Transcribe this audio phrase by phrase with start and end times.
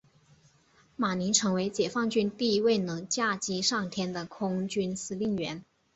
[0.95, 5.63] 马宁成为解放军第一位能驾机上天的空军司令员。